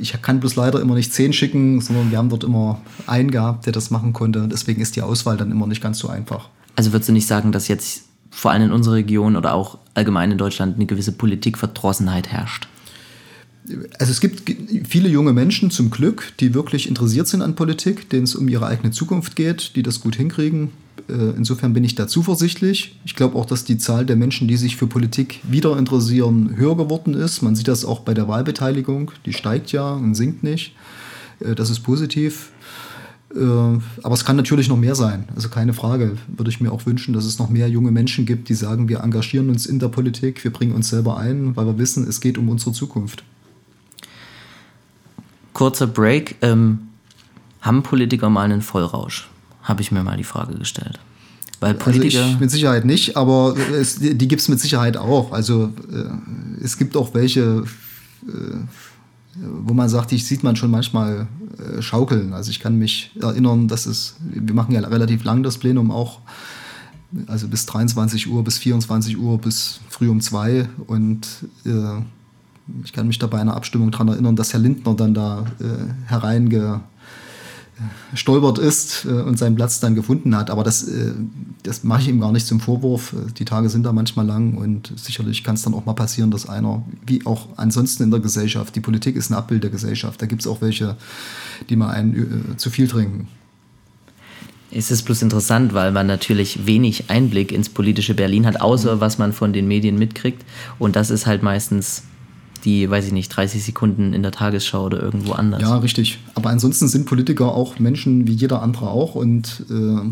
[0.01, 3.67] Ich kann bloß leider immer nicht zehn schicken, sondern wir haben dort immer einen gehabt,
[3.67, 4.49] der das machen konnte.
[4.49, 6.49] Deswegen ist die Auswahl dann immer nicht ganz so einfach.
[6.77, 8.04] Also würdest du nicht sagen, dass jetzt
[8.35, 12.69] vor allem in unserer Region oder auch allgemein in Deutschland eine gewisse Politikverdrossenheit herrscht?
[13.99, 14.43] Also es gibt
[14.87, 18.67] viele junge Menschen zum Glück, die wirklich interessiert sind an Politik, denen es um ihre
[18.67, 20.73] eigene Zukunft geht, die das gut hinkriegen.
[21.09, 22.99] Äh, Insofern bin ich da zuversichtlich.
[23.07, 26.77] Ich glaube auch, dass die Zahl der Menschen, die sich für Politik wieder interessieren, höher
[26.77, 27.41] geworden ist.
[27.41, 29.13] Man sieht das auch bei der Wahlbeteiligung.
[29.25, 30.75] Die steigt ja und sinkt nicht.
[31.41, 32.51] Äh, Das ist positiv.
[33.35, 35.25] Äh, Aber es kann natürlich noch mehr sein.
[35.35, 36.17] Also keine Frage.
[36.29, 39.01] Würde ich mir auch wünschen, dass es noch mehr junge Menschen gibt, die sagen, wir
[39.01, 42.39] engagieren uns in der Politik, wir bringen uns selber ein, weil wir wissen, es geht
[42.39, 43.25] um unsere Zukunft.
[45.53, 46.37] Kurzer Break.
[46.43, 46.81] Ähm,
[47.61, 49.29] haben Politiker mal einen Vollrausch?
[49.63, 51.01] Habe ich mir mal die Frage gestellt.
[51.61, 52.21] Weil Politiker.
[52.21, 55.33] Also ich mit Sicherheit nicht, aber es, die gibt es mit Sicherheit auch.
[55.33, 57.65] Also äh, es gibt auch welche,
[58.29, 58.57] äh,
[59.41, 61.27] wo man sagt, die sieht man schon manchmal
[61.59, 62.33] äh, schaukeln.
[62.33, 66.21] Also ich kann mich erinnern, dass es, wir machen ja relativ lang das Plenum auch,
[67.27, 71.27] also bis 23 Uhr, bis 24 Uhr, bis früh um zwei und
[71.65, 72.03] äh,
[72.83, 76.09] ich kann mich da bei einer Abstimmung daran erinnern, dass Herr Lindner dann da äh,
[76.09, 76.81] hereinge
[78.15, 80.51] stolpert ist äh, und seinen Platz dann gefunden hat.
[80.51, 81.13] Aber das, äh,
[81.63, 83.13] das mache ich ihm gar nicht zum Vorwurf.
[83.13, 86.31] Äh, Die Tage sind da manchmal lang und sicherlich kann es dann auch mal passieren,
[86.31, 90.23] dass einer, wie auch ansonsten in der Gesellschaft, die Politik ist ein Abbild der Gesellschaft.
[90.23, 90.97] Da gibt es auch welche,
[91.69, 93.29] die mal einen zu viel trinken.
[94.71, 99.19] Es ist bloß interessant, weil man natürlich wenig Einblick ins politische Berlin hat, außer was
[99.19, 100.45] man von den Medien mitkriegt.
[100.81, 102.03] Und das ist halt meistens
[102.65, 105.61] die, weiß ich nicht, 30 Sekunden in der Tagesschau oder irgendwo anders.
[105.61, 106.19] Ja, richtig.
[106.35, 110.09] Aber ansonsten sind Politiker auch Menschen wie jeder andere auch und äh,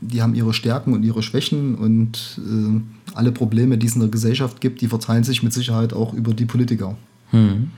[0.00, 2.80] die haben ihre Stärken und ihre Schwächen und äh,
[3.14, 6.34] alle Probleme, die es in der Gesellschaft gibt, die verteilen sich mit Sicherheit auch über
[6.34, 6.96] die Politiker.
[7.30, 7.70] Hm.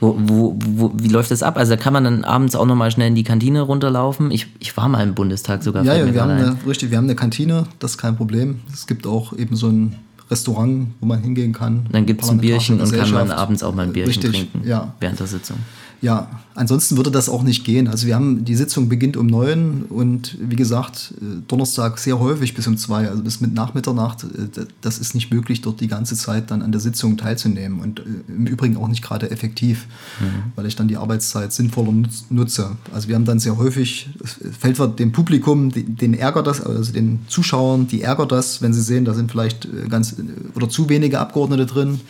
[0.00, 1.56] Wo, wo, wo, wie läuft das ab?
[1.56, 4.30] Also da kann man dann abends auch nochmal schnell in die Kantine runterlaufen.
[4.30, 5.84] Ich, ich war mal im Bundestag sogar.
[5.84, 8.60] Ja, ja wir, haben eine, richtig, wir haben eine Kantine, das ist kein Problem.
[8.72, 9.94] Es gibt auch eben so ein
[10.30, 11.86] Restaurant, wo man hingehen kann.
[11.92, 14.66] Dann gibt es ein Bierchen und kann man abends auch mal ein Bierchen richtig, trinken
[14.66, 14.94] ja.
[15.00, 15.58] während der Sitzung.
[16.02, 17.88] Ja, ansonsten würde das auch nicht gehen.
[17.88, 22.54] Also wir haben, die Sitzung beginnt um neun und wie gesagt, äh, Donnerstag sehr häufig
[22.54, 24.24] bis um zwei, also bis mit nach Mitternacht.
[24.24, 28.00] Äh, das ist nicht möglich, dort die ganze Zeit dann an der Sitzung teilzunehmen und
[28.00, 29.86] äh, im Übrigen auch nicht gerade effektiv,
[30.20, 30.52] mhm.
[30.54, 31.92] weil ich dann die Arbeitszeit sinnvoller
[32.28, 32.76] nutze.
[32.92, 34.10] Also wir haben dann sehr häufig,
[34.58, 39.06] fällt dem Publikum, den ärgert das, also den Zuschauern, die ärgert das, wenn sie sehen,
[39.06, 40.14] da sind vielleicht ganz
[40.54, 42.00] oder zu wenige Abgeordnete drin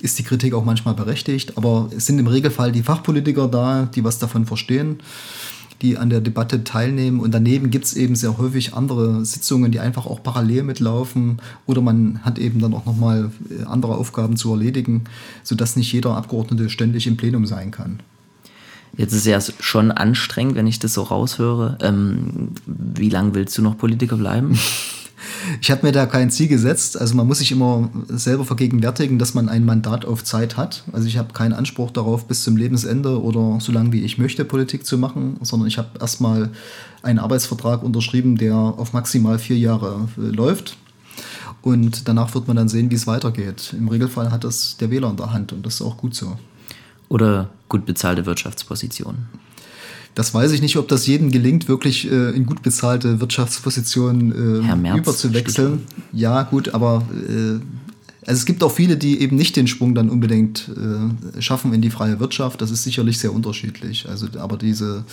[0.00, 4.04] ist die Kritik auch manchmal berechtigt, aber es sind im Regelfall die Fachpolitiker da, die
[4.04, 5.00] was davon verstehen,
[5.82, 7.20] die an der Debatte teilnehmen.
[7.20, 11.80] Und daneben gibt es eben sehr häufig andere Sitzungen, die einfach auch parallel mitlaufen oder
[11.80, 15.04] man hat eben dann auch nochmal äh, andere Aufgaben zu erledigen,
[15.42, 18.00] sodass nicht jeder Abgeordnete ständig im Plenum sein kann.
[18.96, 21.78] Jetzt ist es ja schon anstrengend, wenn ich das so raushöre.
[21.82, 24.58] Ähm, wie lange willst du noch Politiker bleiben?
[25.60, 27.00] Ich habe mir da kein Ziel gesetzt.
[27.00, 30.84] Also man muss sich immer selber vergegenwärtigen, dass man ein Mandat auf Zeit hat.
[30.92, 34.44] Also ich habe keinen Anspruch darauf, bis zum Lebensende oder so lange wie ich möchte
[34.44, 36.50] Politik zu machen, sondern ich habe erstmal
[37.02, 40.76] einen Arbeitsvertrag unterschrieben, der auf maximal vier Jahre äh, läuft.
[41.62, 43.74] Und danach wird man dann sehen, wie es weitergeht.
[43.76, 46.38] Im Regelfall hat das der Wähler in der Hand und das ist auch gut so.
[47.08, 49.26] Oder gut bezahlte Wirtschaftspositionen.
[50.18, 54.98] Das weiß ich nicht, ob das jedem gelingt, wirklich äh, in gut bezahlte Wirtschaftspositionen äh,
[54.98, 55.86] überzuwechseln.
[56.12, 57.60] Ja, gut, aber äh,
[58.26, 61.82] also es gibt auch viele, die eben nicht den Sprung dann unbedingt äh, schaffen in
[61.82, 62.60] die freie Wirtschaft.
[62.60, 64.08] Das ist sicherlich sehr unterschiedlich.
[64.08, 65.04] Also, aber diese,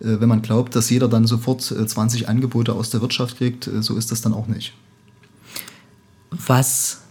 [0.00, 3.68] äh, wenn man glaubt, dass jeder dann sofort 20 äh, Angebote aus der Wirtschaft kriegt,
[3.80, 4.72] so ist das dann auch nicht.
[6.30, 7.02] Was,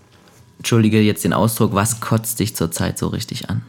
[0.57, 3.61] entschuldige jetzt den Ausdruck, was kotzt dich zurzeit so richtig an?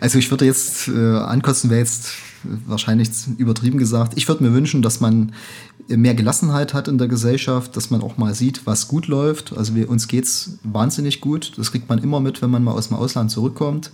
[0.00, 2.12] Also ich würde jetzt äh, ankosten, wäre jetzt
[2.66, 4.12] wahrscheinlich übertrieben gesagt.
[4.16, 5.32] Ich würde mir wünschen, dass man
[5.88, 9.56] mehr Gelassenheit hat in der Gesellschaft, dass man auch mal sieht, was gut läuft.
[9.56, 11.52] Also wir, uns geht es wahnsinnig gut.
[11.56, 13.90] Das kriegt man immer mit, wenn man mal aus dem Ausland zurückkommt.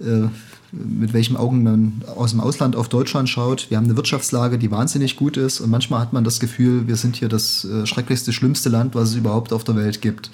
[0.00, 0.28] Äh,
[0.72, 3.68] mit welchen Augen man aus dem Ausland auf Deutschland schaut.
[3.68, 6.96] Wir haben eine Wirtschaftslage, die wahnsinnig gut ist und manchmal hat man das Gefühl, wir
[6.96, 10.30] sind hier das äh, schrecklichste, schlimmste Land, was es überhaupt auf der Welt gibt.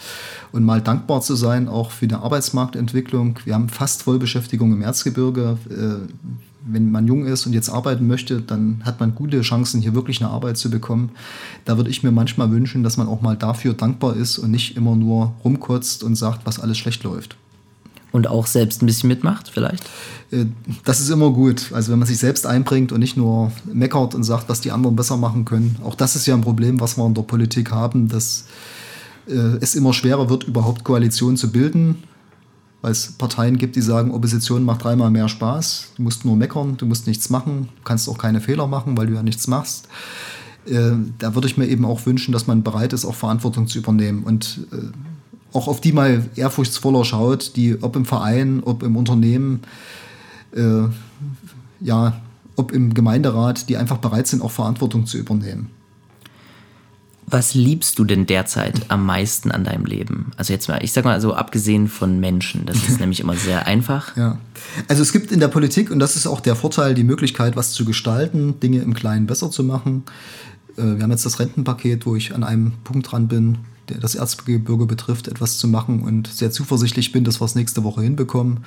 [0.52, 3.40] Und mal dankbar zu sein, auch für die Arbeitsmarktentwicklung.
[3.44, 5.58] Wir haben fast Vollbeschäftigung im Erzgebirge.
[5.68, 6.08] Äh,
[6.70, 10.20] wenn man jung ist und jetzt arbeiten möchte, dann hat man gute Chancen, hier wirklich
[10.20, 11.10] eine Arbeit zu bekommen.
[11.64, 14.76] Da würde ich mir manchmal wünschen, dass man auch mal dafür dankbar ist und nicht
[14.76, 17.36] immer nur rumkotzt und sagt, was alles schlecht läuft.
[18.10, 19.84] Und auch selbst ein bisschen mitmacht, vielleicht?
[20.30, 20.46] Äh,
[20.84, 21.72] das ist immer gut.
[21.72, 24.96] Also wenn man sich selbst einbringt und nicht nur meckert und sagt, was die anderen
[24.96, 25.76] besser machen können.
[25.84, 28.46] Auch das ist ja ein Problem, was wir in der Politik haben, dass
[29.26, 32.02] äh, es immer schwerer wird, überhaupt Koalitionen zu bilden.
[32.80, 35.92] Weil es Parteien gibt, die sagen, Opposition macht dreimal mehr Spaß.
[35.96, 39.08] Du musst nur meckern, du musst nichts machen, du kannst auch keine Fehler machen, weil
[39.08, 39.88] du ja nichts machst.
[40.64, 43.78] Äh, da würde ich mir eben auch wünschen, dass man bereit ist, auch Verantwortung zu
[43.78, 44.22] übernehmen.
[44.22, 44.66] Und
[45.58, 49.62] auch auf die mal ehrfurchtsvoller schaut, die ob im Verein, ob im Unternehmen,
[50.54, 50.84] äh,
[51.80, 52.20] ja,
[52.54, 55.70] ob im Gemeinderat, die einfach bereit sind, auch Verantwortung zu übernehmen.
[57.26, 60.30] Was liebst du denn derzeit am meisten an deinem Leben?
[60.36, 63.66] Also jetzt mal, ich sag mal so abgesehen von Menschen, das ist nämlich immer sehr
[63.66, 64.16] einfach.
[64.16, 64.38] Ja.
[64.86, 67.72] Also es gibt in der Politik, und das ist auch der Vorteil, die Möglichkeit, was
[67.72, 70.04] zu gestalten, Dinge im Kleinen besser zu machen.
[70.76, 73.58] Äh, wir haben jetzt das Rentenpaket, wo ich an einem Punkt dran bin,
[74.00, 78.02] das Erzgebirge betrifft, etwas zu machen und sehr zuversichtlich bin, dass wir es nächste Woche
[78.02, 78.60] hinbekommen.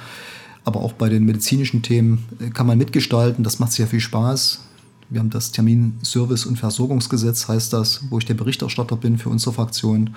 [0.63, 4.61] Aber auch bei den medizinischen Themen äh, kann man mitgestalten, das macht sehr viel Spaß.
[5.09, 9.51] Wir haben das Terminservice- und Versorgungsgesetz, heißt das, wo ich der Berichterstatter bin für unsere
[9.53, 10.11] Fraktion.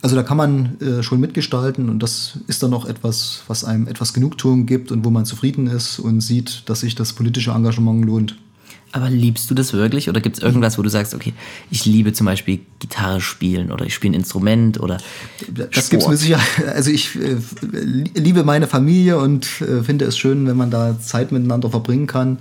[0.00, 3.88] Also da kann man äh, schon mitgestalten und das ist dann auch etwas, was einem
[3.88, 8.04] etwas Genugtuung gibt und wo man zufrieden ist und sieht, dass sich das politische Engagement
[8.04, 8.36] lohnt.
[8.92, 10.08] Aber liebst du das wirklich?
[10.08, 11.34] Oder gibt es irgendwas, wo du sagst, okay,
[11.70, 14.98] ich liebe zum Beispiel Gitarre spielen oder ich spiele ein Instrument oder.
[15.52, 16.40] Das gibt es mir sicher.
[16.66, 17.36] Also ich äh,
[18.14, 22.38] liebe meine Familie und äh, finde es schön, wenn man da Zeit miteinander verbringen kann.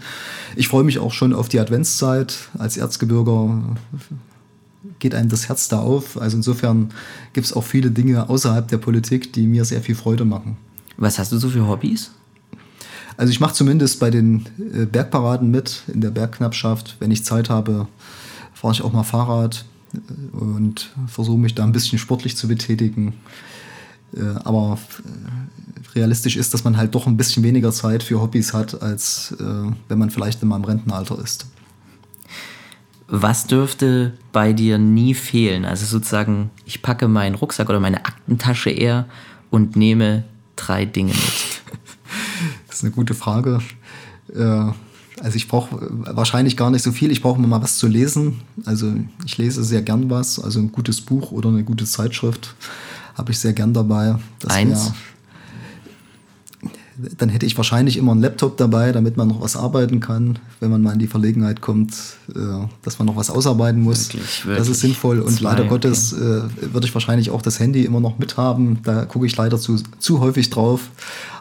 [0.56, 2.38] Ich freue mich auch schon auf die Adventszeit.
[2.58, 3.76] Als Erzgebirger
[5.00, 6.20] geht einem das Herz da auf.
[6.20, 6.90] Also insofern
[7.34, 10.58] gibt es auch viele Dinge außerhalb der Politik, die mir sehr viel Freude machen.
[10.98, 12.12] Was hast du so für Hobbys?
[13.18, 16.98] Also ich mache zumindest bei den äh, Bergparaden mit, in der Bergknappschaft.
[17.00, 17.88] Wenn ich Zeit habe,
[18.54, 23.16] fahre ich auch mal Fahrrad äh, und versuche mich da ein bisschen sportlich zu betätigen.
[24.16, 28.54] Äh, aber äh, realistisch ist, dass man halt doch ein bisschen weniger Zeit für Hobbys
[28.54, 29.44] hat, als äh,
[29.88, 31.48] wenn man vielleicht in meinem Rentenalter ist.
[33.08, 35.66] Was dürfte bei dir nie fehlen?
[35.66, 39.06] Also sozusagen, ich packe meinen Rucksack oder meine Aktentasche eher
[39.50, 40.26] und nehme
[40.56, 41.47] drei Dinge mit.
[42.78, 43.60] Das ist eine gute Frage.
[44.36, 47.10] Also ich brauche wahrscheinlich gar nicht so viel.
[47.10, 48.42] Ich brauche mal was zu lesen.
[48.66, 48.94] Also
[49.26, 50.40] ich lese sehr gern was.
[50.40, 52.54] Also ein gutes Buch oder eine gute Zeitschrift
[53.16, 54.20] habe ich sehr gern dabei.
[54.38, 54.94] Das Eins.
[57.18, 60.72] Dann hätte ich wahrscheinlich immer einen Laptop dabei, damit man noch was arbeiten kann, wenn
[60.72, 61.94] man mal in die Verlegenheit kommt,
[62.36, 62.40] äh,
[62.82, 64.10] dass man noch was ausarbeiten muss.
[64.14, 64.58] Wirklich, wirklich.
[64.58, 65.20] Das ist sinnvoll.
[65.20, 65.70] Und Zwei, leider okay.
[65.70, 66.42] Gottes äh,
[66.74, 68.80] würde ich wahrscheinlich auch das Handy immer noch mithaben.
[68.84, 70.90] Da gucke ich leider zu, zu häufig drauf,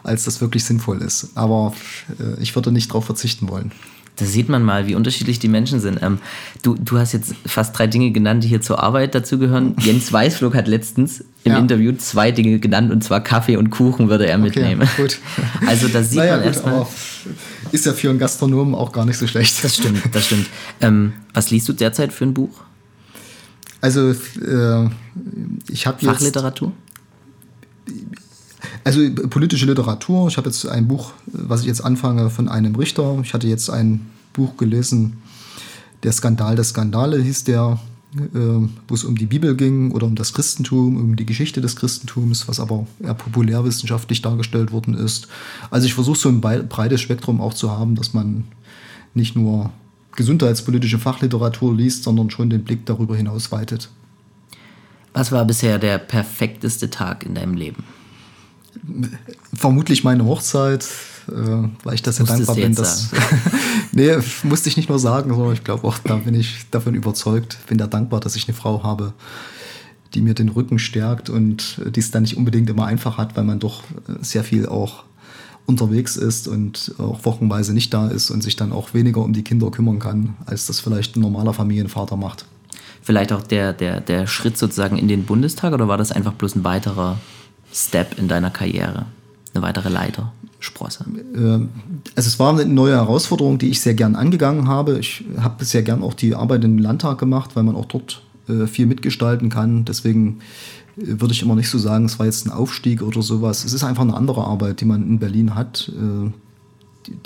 [0.02, 1.30] als das wirklich sinnvoll ist.
[1.34, 1.72] Aber
[2.20, 3.72] äh, ich würde nicht darauf verzichten wollen.
[4.16, 6.02] Da sieht man mal, wie unterschiedlich die Menschen sind.
[6.02, 6.18] Ähm,
[6.62, 9.76] du, du hast jetzt fast drei Dinge genannt, die hier zur Arbeit dazugehören.
[9.80, 11.58] Jens Weißflug hat letztens im ja.
[11.58, 14.82] Interview zwei Dinge genannt, und zwar Kaffee und Kuchen würde er mitnehmen.
[14.82, 15.18] Okay, gut.
[15.66, 16.86] Also da sieht naja, man erstmal.
[17.72, 19.62] Ist ja für einen Gastronomen auch gar nicht so schlecht.
[19.62, 20.46] Das stimmt, das stimmt.
[20.80, 22.62] Ähm, was liest du derzeit für ein Buch?
[23.80, 24.88] Also äh,
[25.68, 26.72] ich habe Fachliteratur?
[28.86, 30.28] Also politische Literatur.
[30.28, 33.18] Ich habe jetzt ein Buch, was ich jetzt anfange, von einem Richter.
[33.20, 35.14] Ich hatte jetzt ein Buch gelesen,
[36.04, 37.80] Der Skandal der Skandale hieß der,
[38.14, 38.38] äh,
[38.86, 42.46] wo es um die Bibel ging oder um das Christentum, um die Geschichte des Christentums,
[42.46, 45.26] was aber eher populärwissenschaftlich dargestellt worden ist.
[45.72, 48.44] Also ich versuche so ein breites Spektrum auch zu haben, dass man
[49.14, 49.72] nicht nur
[50.14, 53.90] gesundheitspolitische Fachliteratur liest, sondern schon den Blick darüber hinaus weitet.
[55.12, 57.82] Was war bisher der perfekteste Tag in deinem Leben?
[59.54, 60.86] Vermutlich meine Hochzeit,
[61.28, 61.32] äh,
[61.84, 62.74] weil ich das sehr dankbar bin.
[62.74, 63.10] Dass,
[63.92, 67.58] nee, musste ich nicht nur sagen, sondern ich glaube auch, da bin ich davon überzeugt,
[67.66, 69.12] bin da dankbar, dass ich eine Frau habe,
[70.14, 73.44] die mir den Rücken stärkt und die es dann nicht unbedingt immer einfach hat, weil
[73.44, 73.82] man doch
[74.20, 75.04] sehr viel auch
[75.66, 79.42] unterwegs ist und auch wochenweise nicht da ist und sich dann auch weniger um die
[79.42, 82.46] Kinder kümmern kann, als das vielleicht ein normaler Familienvater macht.
[83.02, 86.56] Vielleicht auch der, der, der Schritt sozusagen in den Bundestag oder war das einfach bloß
[86.56, 87.18] ein weiterer
[87.76, 89.04] Step in deiner Karriere?
[89.52, 91.04] Eine weitere Leitersprosse?
[91.34, 91.68] Ähm,
[92.14, 94.98] also es war eine neue Herausforderung, die ich sehr gern angegangen habe.
[94.98, 98.66] Ich habe sehr gern auch die Arbeit im Landtag gemacht, weil man auch dort äh,
[98.66, 99.84] viel mitgestalten kann.
[99.84, 100.38] Deswegen
[100.96, 103.64] äh, würde ich immer nicht so sagen, es war jetzt ein Aufstieg oder sowas.
[103.64, 106.30] Es ist einfach eine andere Arbeit, die man in Berlin hat, äh,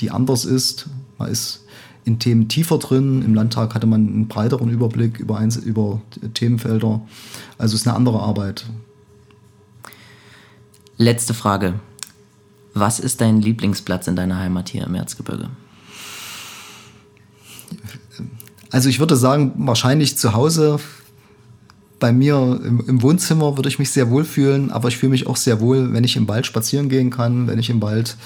[0.01, 0.89] die anders ist.
[1.17, 1.65] Man ist
[2.05, 3.23] in Themen tiefer drin.
[3.23, 6.01] Im Landtag hatte man einen breiteren Überblick über, über
[6.35, 7.03] Themenfelder.
[7.57, 8.65] Also es ist eine andere Arbeit.
[11.01, 11.81] Letzte Frage.
[12.75, 15.49] Was ist dein Lieblingsplatz in deiner Heimat hier im Erzgebirge?
[18.71, 20.79] Also ich würde sagen, wahrscheinlich zu Hause.
[22.01, 25.27] Bei mir im, im, Wohnzimmer würde ich mich sehr wohl fühlen, aber ich fühle mich
[25.27, 28.19] auch sehr wohl, wenn ich im Wald spazieren gehen kann, wenn ich im Wald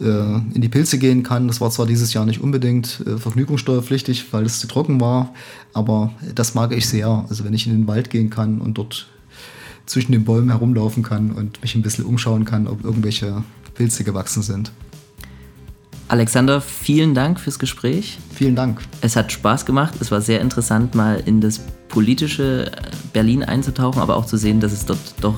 [0.00, 1.48] äh, in die Pilze gehen kann.
[1.48, 5.34] Das war zwar dieses Jahr nicht unbedingt äh, vergnügungssteuerpflichtig, weil es zu trocken war,
[5.72, 7.26] aber das mag ich sehr.
[7.28, 9.08] Also wenn ich in den Wald gehen kann und dort
[9.86, 13.42] zwischen den Bäumen herumlaufen kann und mich ein bisschen umschauen kann, ob irgendwelche
[13.74, 14.72] Pilze gewachsen sind.
[16.08, 18.18] Alexander, vielen Dank fürs Gespräch.
[18.32, 18.80] Vielen Dank.
[19.00, 19.94] Es hat Spaß gemacht.
[20.00, 22.70] Es war sehr interessant, mal in das politische
[23.12, 25.34] Berlin einzutauchen, aber auch zu sehen, dass es dort doch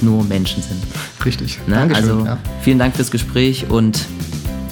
[0.00, 0.82] nur Menschen sind.
[1.24, 1.58] Richtig.
[1.66, 1.74] Ne?
[1.74, 2.38] Dankeschön, also ja.
[2.62, 4.06] vielen Dank fürs Gespräch und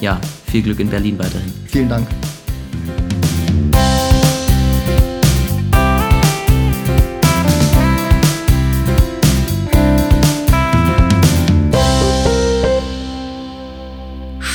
[0.01, 1.53] ja, viel Glück in Berlin weiterhin.
[1.67, 2.07] Vielen Dank.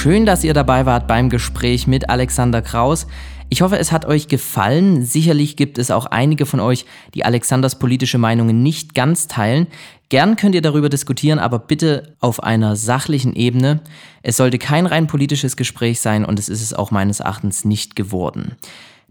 [0.02, 3.06] Schön, dass ihr dabei wart beim Gespräch mit Alexander Kraus.
[3.50, 5.06] Ich hoffe, es hat euch gefallen.
[5.06, 9.68] Sicherlich gibt es auch einige von euch, die Alexanders politische Meinungen nicht ganz teilen.
[10.10, 13.82] Gern könnt ihr darüber diskutieren, aber bitte auf einer sachlichen Ebene.
[14.24, 17.96] Es sollte kein rein politisches Gespräch sein und es ist es auch meines Erachtens nicht
[17.96, 18.56] geworden.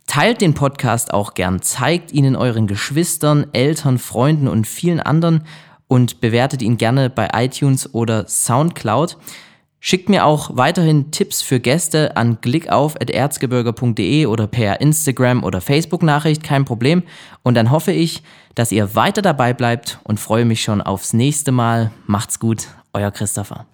[0.09, 5.44] Teilt den Podcast auch gern, zeigt ihn euren Geschwistern, Eltern, Freunden und vielen anderen
[5.87, 9.18] und bewertet ihn gerne bei iTunes oder SoundCloud.
[9.83, 16.43] Schickt mir auch weiterhin Tipps für Gäste an klickauf.erzgebirger.de oder per Instagram oder Facebook Nachricht,
[16.43, 17.03] kein Problem.
[17.43, 18.23] Und dann hoffe ich,
[18.55, 21.90] dass ihr weiter dabei bleibt und freue mich schon aufs nächste Mal.
[22.07, 23.66] Macht's gut, euer Christopher.